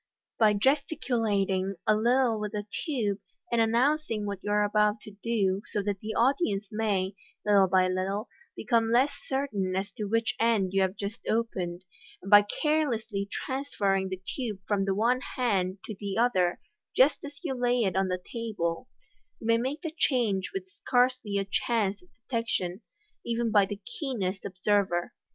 [0.39, 3.19] By gesticulat ing a little with the tube,
[3.51, 7.13] in announcing what you are about to do, so that the audience may,
[7.45, 11.83] little by little, become less certain as to which end you have just opened,
[12.19, 16.59] and by carelessly transfer ring the tube from the one hand to the other
[16.97, 18.87] just as you lay it on the table,
[19.39, 22.81] you may make the change with scarcely a chance of detec tion,
[23.23, 25.13] even by the keenest observer.